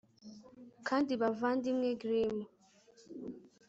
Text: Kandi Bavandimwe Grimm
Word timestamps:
Kandi 0.87 1.11
Bavandimwe 1.21 1.89
Grimm 2.01 2.37